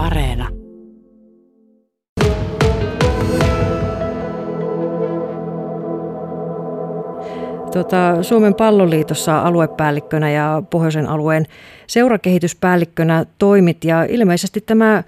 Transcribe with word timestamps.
Areena. 0.00 0.48
Tota, 7.72 8.22
Suomen 8.22 8.54
palloliitossa 8.54 9.42
aluepäällikkönä 9.42 10.30
ja 10.30 10.62
pohjoisen 10.70 11.08
alueen 11.08 11.46
seurakehityspäällikkönä 11.86 13.26
toimit 13.38 13.84
ja 13.84 14.04
ilmeisesti 14.04 14.60
tämä 14.60 15.02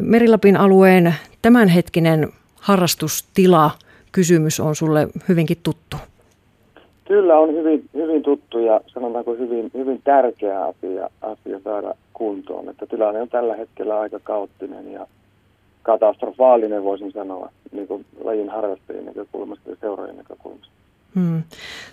Merilapin 0.00 0.56
alueen 0.56 1.14
tämänhetkinen 1.42 2.28
harrastustila 2.54 3.70
kysymys 4.12 4.60
on 4.60 4.76
sulle 4.76 5.08
hyvinkin 5.28 5.56
tuttu. 5.62 5.96
Kyllä 7.10 7.38
on 7.38 7.54
hyvin, 7.54 7.84
hyvin 7.94 8.22
tuttu 8.22 8.58
ja 8.58 8.80
sanotaanko 8.86 9.34
hyvin, 9.34 9.70
hyvin 9.74 10.00
tärkeä 10.04 10.64
asia, 10.64 11.08
asia 11.22 11.60
saada 11.64 11.94
kuntoon. 12.12 12.68
Että 12.68 12.86
tilanne 12.86 13.22
on 13.22 13.28
tällä 13.28 13.56
hetkellä 13.56 14.00
aika 14.00 14.18
kaoottinen 14.22 14.92
ja 14.92 15.06
katastrofaalinen 15.82 16.84
voisin 16.84 17.12
sanoa 17.12 17.50
niin 17.72 17.88
kuin 17.88 18.06
lajin 18.24 18.48
harrastajien 18.48 19.04
näkökulmasta 19.04 19.70
ja 19.70 19.76
seurojen 19.80 20.16
näkökulmasta. 20.16 20.72
Hmm. 21.14 21.42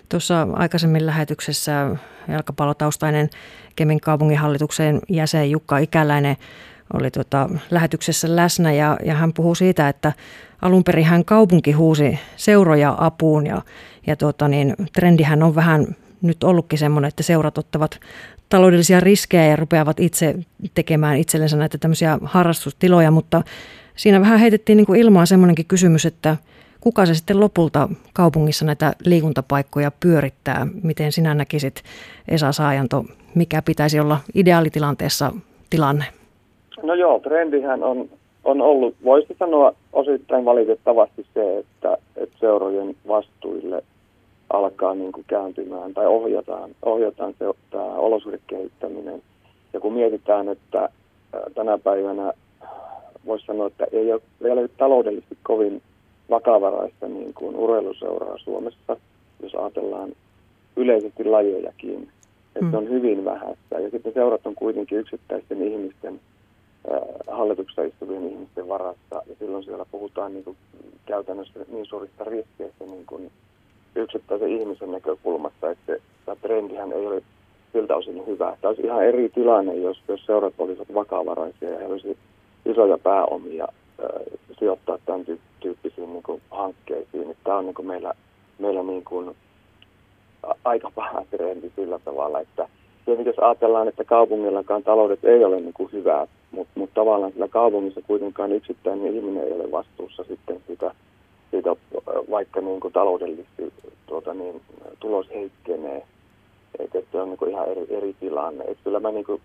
Tuossa 0.08 0.46
aikaisemmin 0.52 1.06
lähetyksessä 1.06 1.96
jalkapallotaustainen 2.28 3.28
Kemin 3.76 4.00
kaupunginhallituksen 4.00 5.00
jäsen 5.08 5.50
Jukka 5.50 5.78
Ikäläinen 5.78 6.36
oli 6.94 7.10
tuota 7.10 7.48
lähetyksessä 7.70 8.36
läsnä 8.36 8.72
ja, 8.72 8.96
ja 9.04 9.14
hän 9.14 9.32
puhuu 9.32 9.54
siitä, 9.54 9.88
että 9.88 10.12
alun 10.62 10.84
perin 10.84 11.04
hän 11.04 11.24
kaupunki 11.24 11.72
huusi 11.72 12.18
seuroja 12.36 12.94
apuun 12.98 13.46
ja, 13.46 13.62
ja 14.06 14.16
tuota 14.16 14.48
niin, 14.48 14.74
trendihän 14.92 15.42
on 15.42 15.54
vähän 15.54 15.86
nyt 16.22 16.44
ollutkin 16.44 16.78
semmoinen, 16.78 17.08
että 17.08 17.22
seurat 17.22 17.58
ottavat 17.58 18.00
taloudellisia 18.48 19.00
riskejä 19.00 19.46
ja 19.46 19.56
rupeavat 19.56 20.00
itse 20.00 20.34
tekemään 20.74 21.16
itsellensä 21.16 21.56
näitä 21.56 21.78
tämmöisiä 21.78 22.18
harrastustiloja, 22.22 23.10
mutta 23.10 23.42
siinä 23.96 24.20
vähän 24.20 24.38
heitettiin 24.38 24.76
niin 24.76 24.86
kuin 24.86 25.00
ilmaan 25.00 25.26
semmoinenkin 25.26 25.66
kysymys, 25.66 26.06
että 26.06 26.36
kuka 26.80 27.06
se 27.06 27.14
sitten 27.14 27.40
lopulta 27.40 27.88
kaupungissa 28.12 28.64
näitä 28.64 28.92
liikuntapaikkoja 29.04 29.92
pyörittää? 30.00 30.66
Miten 30.82 31.12
sinä 31.12 31.34
näkisit, 31.34 31.82
Esa 32.28 32.52
Saajanto, 32.52 33.04
mikä 33.34 33.62
pitäisi 33.62 34.00
olla 34.00 34.18
ideaalitilanteessa 34.34 35.32
tilanne? 35.70 36.04
No 36.82 36.94
joo, 36.94 37.20
trendihän 37.20 37.82
on, 37.82 38.08
on 38.48 38.60
ollut, 38.60 38.94
voisi 39.04 39.36
sanoa 39.38 39.72
osittain 39.92 40.44
valitettavasti 40.44 41.26
se, 41.34 41.58
että, 41.58 41.98
että 42.16 42.38
seurojen 42.40 42.96
vastuille 43.08 43.82
alkaa 44.50 44.94
niin 44.94 45.12
kuin 45.12 45.24
kääntymään 45.28 45.94
tai 45.94 46.06
ohjataan, 46.06 46.70
ohjataan 46.82 47.34
se, 47.38 47.44
tämä 47.70 47.84
olosuhdekehittäminen. 47.84 49.22
Ja 49.72 49.80
kun 49.80 49.92
mietitään, 49.92 50.48
että 50.48 50.88
tänä 51.54 51.78
päivänä 51.78 52.32
voisi 53.26 53.46
sanoa, 53.46 53.66
että 53.66 53.86
ei 53.92 54.12
ole 54.12 54.20
vielä 54.42 54.68
taloudellisesti 54.68 55.38
kovin 55.42 55.82
vakavaraista 56.30 57.08
niin 57.08 57.34
kuin 57.34 57.56
urheiluseuraa 57.56 58.38
Suomessa, 58.38 58.96
jos 59.42 59.54
ajatellaan 59.54 60.12
yleisesti 60.76 61.24
lajejakin, 61.24 62.08
että 62.56 62.66
mm. 62.66 62.74
on 62.74 62.88
hyvin 62.88 63.24
vähäistä. 63.24 63.78
Ja 63.78 63.90
sitten 63.90 64.12
seurat 64.12 64.46
on 64.46 64.54
kuitenkin 64.54 64.98
yksittäisten 64.98 65.62
ihmisten 65.62 66.20
hallituksessa 67.30 67.82
istuvien 67.82 68.30
ihmisten 68.30 68.68
varassa, 68.68 69.22
ja 69.26 69.34
silloin 69.38 69.64
siellä 69.64 69.84
puhutaan 69.90 70.32
niin 70.32 70.44
kuin 70.44 70.56
käytännössä 71.06 71.60
niin 71.68 71.86
suurista 71.86 72.24
riskeistä 72.24 72.84
niin 72.84 73.06
kuin 73.06 73.30
yksittäisen 73.96 74.48
ihmisen 74.48 74.92
näkökulmasta, 74.92 75.70
että 75.70 75.96
tämä 76.26 76.36
trendihän 76.36 76.92
ei 76.92 77.06
ole 77.06 77.22
siltä 77.72 77.96
osin 77.96 78.26
hyvä. 78.26 78.56
Tämä 78.60 78.68
olisi 78.68 78.82
ihan 78.82 79.04
eri 79.04 79.28
tilanne, 79.28 79.74
jos, 79.74 80.02
jos 80.08 80.26
seurat 80.26 80.54
olisivat 80.58 80.94
vakavaraisia 80.94 81.70
ja 81.70 81.78
he 81.78 81.86
olisivat 81.86 82.16
isoja 82.66 82.98
pääomia 82.98 83.64
äh, 83.64 84.38
sijoittaa 84.58 84.98
tämän 85.06 85.24
tyyppisiin 85.60 86.12
niin 86.12 86.22
kuin, 86.22 86.42
hankkeisiin. 86.50 87.36
Tämä 87.44 87.56
on 87.56 87.64
niin 87.64 87.74
kuin 87.74 87.86
meillä, 87.86 88.14
meillä 88.58 88.82
niin 88.82 89.04
kuin, 89.04 89.36
aika 90.64 90.90
paha 90.94 91.24
trendi 91.30 91.72
sillä 91.76 91.98
tavalla, 91.98 92.40
että 92.40 92.68
tietenkin 93.08 93.34
jos 93.36 93.44
ajatellaan, 93.44 93.88
että 93.88 94.04
kaupungillakaan 94.04 94.82
taloudet 94.82 95.24
ei 95.24 95.44
ole 95.44 95.60
niin 95.60 95.72
kuin 95.72 95.92
hyvää, 95.92 96.26
mutta 96.50 96.72
mut 96.74 96.90
tavallaan 96.94 97.32
sillä 97.32 97.48
kaupungissa 97.48 98.00
kuitenkaan 98.06 98.52
yksittäinen 98.52 99.16
ihminen 99.16 99.44
ei 99.44 99.52
ole 99.52 99.70
vastuussa 99.70 100.24
sitten 100.24 100.60
sitä, 100.66 100.94
siitä 101.50 101.76
vaikka 102.30 102.60
niin 102.60 102.80
kuin 102.80 102.92
taloudellisesti 102.92 103.72
tuota, 104.06 104.34
niin, 104.34 104.60
tulos 105.00 105.30
heikkenee. 105.34 106.02
Että 106.78 106.98
se 107.12 107.20
on 107.20 107.28
niin 107.28 107.38
kuin 107.38 107.50
ihan 107.50 107.68
eri, 107.68 107.86
eri 107.90 108.14
tilanne. 108.20 108.64
Et 108.64 108.78
kyllä 108.84 109.00
mä 109.00 109.10
niin 109.10 109.24
kuin 109.24 109.42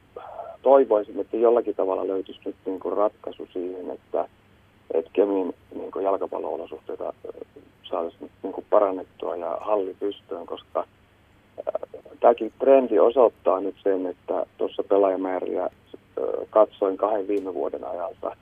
toivoisin, 0.62 1.20
että 1.20 1.38
jollakin 1.38 1.76
tavalla 1.76 2.08
löytyisi 2.08 2.42
nyt 2.46 2.56
niin 2.66 2.80
kuin 2.80 2.98
ratkaisu 2.98 3.48
siihen, 3.54 3.92
että 3.92 4.28
et 4.94 5.06
Kemin 5.14 5.54
niin 5.76 5.92
kuin 5.92 6.06
jalkapallo-olosuhteita 6.06 7.14
saataisiin 7.84 8.32
niin 8.44 8.54
kuin 8.54 8.66
parannettua 8.70 9.36
ja 9.36 9.58
halli 9.62 9.96
pystyyn, 10.00 10.46
koska 10.46 10.86
tämäkin 12.24 12.54
trendi 12.60 13.00
osoittaa 13.00 13.60
nyt 13.60 13.76
sen, 13.84 14.06
että 14.06 14.46
tuossa 14.58 14.84
pelaajamääriä 14.84 15.70
katsoin 16.50 16.98
kahden 16.98 17.28
viime 17.28 17.54
vuoden 17.54 17.84
ajalta, 17.84 18.36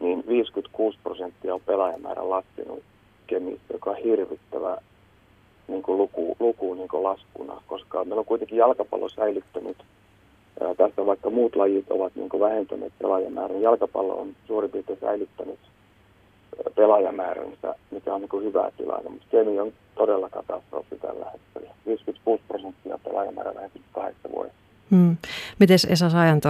niin 0.00 0.24
56 0.28 0.98
prosenttia 1.02 1.54
on 1.54 1.60
pelaajamäärä 1.66 2.30
laskenut 2.30 2.82
Kemissä, 3.26 3.72
joka 3.72 3.90
on 3.90 3.96
hirvittävä 3.96 4.76
niin 5.68 5.82
kuin 5.82 5.98
luku, 5.98 6.36
luku 6.40 6.74
niin 6.74 6.88
kuin 6.88 7.02
laskuna, 7.02 7.62
koska 7.66 8.04
meillä 8.04 8.20
on 8.20 8.24
kuitenkin 8.24 8.58
jalkapallo 8.58 9.08
säilyttänyt 9.08 9.76
tästä 10.76 11.06
vaikka 11.06 11.30
muut 11.30 11.56
lajit 11.56 11.90
ovat 11.90 12.12
niin 12.14 12.28
kuin 12.28 12.40
vähentäneet 12.40 12.92
pelaajamäärän. 12.98 13.62
Jalkapallo 13.62 14.20
on 14.20 14.36
suurin 14.46 14.70
piirtein 14.70 15.00
säilyttänyt 15.00 15.58
pelaajamääränsä, 16.76 17.74
mikä 17.90 18.14
on 18.14 18.20
niin 18.20 18.44
hyvä 18.44 18.70
tilanne, 18.76 19.10
mutta 19.10 19.26
Kemi 19.30 19.60
on 19.60 19.72
todella 19.94 20.28
katastrofi 20.28 20.96
tällä 20.96 21.26
hetkellä. 21.32 21.74
56 21.86 22.42
prosenttia 22.48 22.98
pelaajamäärä 23.04 23.54
vähentynyt 23.54 23.86
kahdeksan 23.92 24.32
vuodessa. 24.32 24.60
Hmm. 24.90 25.16
Miten 25.58 25.78
Esa 25.88 26.10
Saajanto 26.10 26.48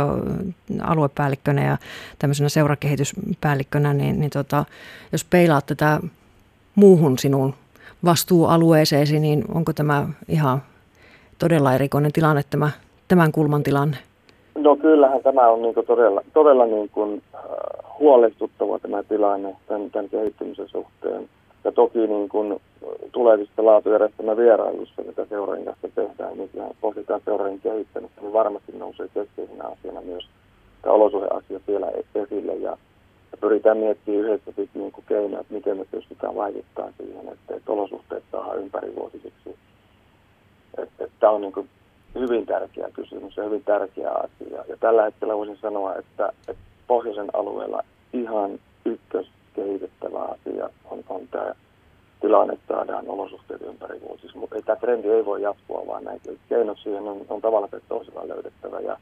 aluepäällikkönä 0.83 1.65
ja 1.65 1.77
tämmöisenä 2.19 2.49
seurakehityspäällikkönä, 2.49 3.95
niin, 3.95 4.21
niin 4.21 4.31
tota, 4.31 4.65
jos 5.13 5.25
peilaat 5.25 5.67
tätä 5.67 6.01
muuhun 6.75 7.19
sinun 7.19 7.55
vastuualueeseesi, 8.05 9.19
niin 9.19 9.45
onko 9.55 9.73
tämä 9.73 10.07
ihan 10.29 10.63
todella 11.39 11.75
erikoinen 11.75 12.13
tilanne, 12.13 12.43
tämä, 12.51 12.71
tämän 13.09 13.33
kulman 13.33 13.63
tilanne? 13.63 13.97
No 14.55 14.77
kyllähän 14.77 15.23
tämä 15.23 15.49
on 15.49 15.63
niin 15.63 15.75
todella, 15.87 16.23
todella 16.33 16.67
niin 16.67 16.89
kuin, 16.89 17.23
äh, 17.35 17.41
huolestuttava 18.01 18.79
tämä 18.79 19.03
tilanne 19.03 19.57
tämän, 19.69 19.91
tämän 19.91 20.09
kehittymisen 20.09 20.69
suhteen. 20.69 21.29
Ja 21.65 21.73
toki 21.73 21.99
niin 21.99 22.29
kuin 22.29 22.61
tulevista 23.13 23.65
laatujärjestelmän 23.65 24.37
vierailussa, 24.37 25.03
mitä 25.03 25.25
seuraajan 25.25 25.65
kanssa 25.65 25.89
tehdään, 25.95 26.37
niin 26.37 26.51
pohditaan 26.81 27.21
seuraajan 27.25 27.61
kehittämistä, 27.61 28.21
niin 28.21 28.33
varmasti 28.33 28.73
nousee 28.73 29.09
keskeisenä 29.15 29.65
asiana 29.65 30.01
myös 30.01 30.29
tämä 30.83 30.95
olosuhdeasia 30.95 31.61
siellä 31.67 31.87
esille. 32.15 32.55
Ja, 32.55 32.71
ja 33.33 33.39
pyritään 33.41 33.77
miettimään 33.77 34.25
yhdessä 34.25 34.53
sitten 34.57 34.83
niin 34.83 34.93
kuin 34.93 35.05
keinoja, 35.09 35.41
että 35.41 35.55
miten 35.55 35.77
me 35.77 35.85
pystytään 35.91 36.35
vaikuttamaan 36.35 36.95
siihen, 36.99 37.29
että, 37.29 37.55
että 37.55 37.73
olosuhteet 37.73 38.25
saadaan 38.33 38.59
ympärivuotisiksi. 38.59 39.57
Tämä 41.21 41.33
on 41.33 41.41
niin 41.41 41.53
kuin 41.53 41.69
hyvin 42.15 42.47
tärkeä 42.47 42.91
kysymys 42.93 43.37
ja 43.37 43.45
hyvin 43.45 43.65
tärkeä 43.65 44.11
asia. 44.11 44.65
Ja 44.69 44.77
tällä 44.81 45.03
hetkellä 45.03 45.37
voisin 45.37 45.57
sanoa, 45.57 45.95
että, 45.95 46.33
että 46.49 46.70
pohjoisen 46.91 47.31
alueella 47.33 47.83
ihan 48.13 48.59
ykkös 48.85 49.27
kehitettävä 49.55 50.23
asia 50.23 50.71
on, 50.85 51.05
on 51.09 51.29
tämä 51.31 51.55
tilanne, 52.21 52.55
että 52.55 52.75
saadaan 52.75 53.09
olosuhteet 53.09 53.63
ympäri 53.63 54.01
vuosiksi. 54.01 54.39
Mutta 54.39 54.57
tämä 54.63 54.77
trendi 54.77 55.09
ei 55.09 55.25
voi 55.25 55.43
jatkua, 55.43 55.87
vaan 55.87 56.05
näitä 56.05 56.31
keinot 56.49 56.79
siihen 56.79 57.03
on, 57.03 57.27
on 57.29 57.41
tavalla 57.41 57.69
tai 57.69 57.81
toisella 57.89 58.29
löydettävä. 58.29 58.81
Ja 58.81 58.97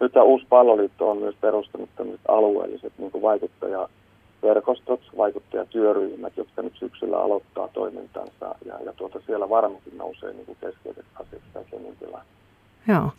nyt 0.00 0.12
tämä 0.12 0.24
uusi 0.24 0.46
palloliitto 0.48 1.10
on 1.10 1.18
myös 1.18 1.34
perustanut 1.40 1.90
tämmöiset 1.96 2.26
alueelliset 2.28 2.92
niin 2.98 3.22
vaikuttajaverkostot, 3.22 5.00
vaikuttajatyöryhmät, 5.16 6.36
jotka 6.36 6.62
nyt 6.62 6.76
syksyllä 6.78 7.18
aloittaa 7.18 7.68
toimintansa. 7.68 8.54
Ja, 8.64 8.74
ja 8.84 8.92
tuota, 8.92 9.20
siellä 9.26 9.48
varmasti 9.48 9.90
nousee 9.96 10.32
niin 10.32 10.56
keskeiset 10.60 11.06
asiat 11.14 11.42
tämä 11.52 11.64
tilanne. 12.00 12.26
Joo. 12.88 13.10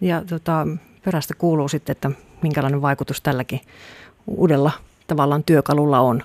Ja 0.00 0.22
tota, 0.30 0.66
perästä 1.04 1.34
kuuluu 1.38 1.68
sitten, 1.68 1.92
että 1.92 2.10
minkälainen 2.42 2.82
vaikutus 2.82 3.20
tälläkin 3.20 3.60
uudella 4.26 4.70
tavallaan 5.06 5.44
työkalulla 5.44 6.00
on. 6.00 6.22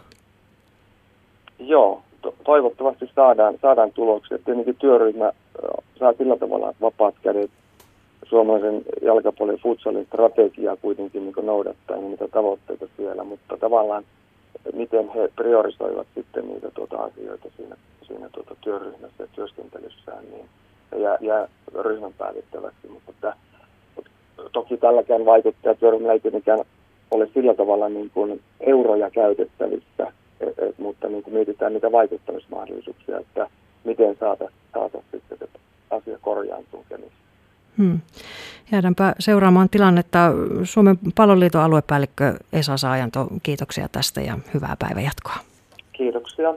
Joo, 1.59 2.01
to- 2.21 2.35
toivottavasti 2.43 3.09
saadaan, 3.15 3.55
saadaan 3.61 3.91
tuloksia. 3.91 4.37
Tietenkin 4.37 4.75
työryhmä 4.75 5.31
saa 5.99 6.13
sillä 6.13 6.37
tavalla 6.37 6.73
vapaat 6.81 7.15
kädet 7.23 7.51
suomalaisen 8.25 8.81
jalkapallon 9.01 9.59
futsalin 9.63 10.05
strategiaa 10.05 10.75
kuitenkin 10.75 11.23
niin 11.23 11.45
noudattaa 11.45 11.97
niin 11.97 12.09
niitä 12.09 12.27
tavoitteita 12.27 12.85
siellä, 12.97 13.23
mutta 13.23 13.57
tavallaan 13.57 14.03
miten 14.73 15.09
he 15.09 15.29
priorisoivat 15.35 16.07
sitten 16.15 16.47
niitä 16.47 16.71
tuota 16.71 16.97
asioita 16.97 17.49
siinä, 17.57 17.75
siinä 18.07 18.29
tuota 18.29 18.55
työryhmässä 18.61 19.23
ja 19.23 19.27
työskentelyssään, 19.35 20.23
niin 20.31 20.45
jää, 21.01 21.17
jää 21.21 21.47
ryhmän 21.81 22.13
päätettäväksi, 22.13 22.87
mutta 22.87 23.11
että, 23.11 23.33
toki 24.51 24.77
tälläkään 24.77 25.25
vaikuttajatyöryhmällä 25.25 26.13
ei 26.13 26.19
tietenkään 26.19 26.59
ole 27.11 27.29
sillä 27.33 27.53
tavalla 27.53 27.89
niin 27.89 28.09
kuin 28.13 28.41
euroja 28.59 29.11
käytettävissä, 29.11 30.11
et, 30.39 30.59
et, 30.59 30.79
mutta 30.79 31.07
niin 31.07 31.23
kuin 31.23 31.33
mietitään 31.33 31.73
niitä 31.73 31.91
vaikuttamismahdollisuuksia, 31.91 33.19
että 33.19 33.47
miten 33.83 34.15
saata, 34.19 34.51
saata 34.73 34.97
sitten 35.11 35.37
että 35.41 35.59
asia 35.91 36.17
korjaantuu 36.21 36.85
Kemissä. 36.89 37.15
Hmm. 37.77 37.99
Jäädäänpä 38.71 39.15
seuraamaan 39.19 39.69
tilannetta. 39.69 40.19
Suomen 40.63 40.97
palloliiton 41.15 41.61
aluepäällikkö 41.61 42.33
Esa 42.53 42.77
Saajanto, 42.77 43.27
kiitoksia 43.43 43.87
tästä 43.91 44.21
ja 44.21 44.37
hyvää 44.53 44.75
päivänjatkoa. 44.79 45.35
Kiitoksia. 45.91 46.53